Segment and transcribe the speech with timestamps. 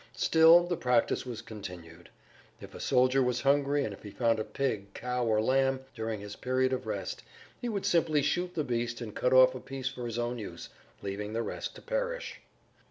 [0.17, 2.09] Still, the practice was continued.
[2.59, 6.21] If a soldier was hungry and if he found a pig, cow, or lamb during
[6.21, 7.21] his period of rest,
[7.59, 10.69] he would simply shoot the beast and cut off a piece for his own use,
[11.03, 12.41] leaving the rest to perish.